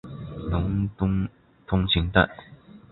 [0.49, 1.29] 伦敦
[1.67, 2.27] 通勤带。